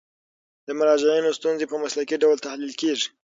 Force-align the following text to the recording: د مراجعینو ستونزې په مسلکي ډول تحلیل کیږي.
د 0.67 0.67
مراجعینو 0.79 1.35
ستونزې 1.39 1.65
په 1.69 1.77
مسلکي 1.83 2.15
ډول 2.23 2.37
تحلیل 2.45 2.73
کیږي. 2.81 3.07